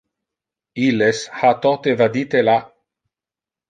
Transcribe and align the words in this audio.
Illes 0.85 1.23
ha 1.43 1.53
totes 1.69 2.03
vadite 2.03 2.47
la. 2.51 2.61